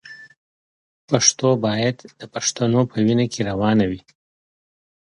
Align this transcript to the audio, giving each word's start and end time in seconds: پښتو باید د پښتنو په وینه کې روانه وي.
پښتو 1.09 1.49
باید 1.65 1.97
د 2.19 2.21
پښتنو 2.33 2.81
په 2.91 2.97
وینه 3.05 3.25
کې 3.33 3.41
روانه 3.49 3.85
وي. 3.91 4.01